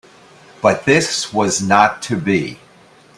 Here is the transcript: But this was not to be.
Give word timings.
But 0.63 0.85
this 0.85 1.31
was 1.31 1.61
not 1.61 2.01
to 2.01 2.15
be. 2.17 2.57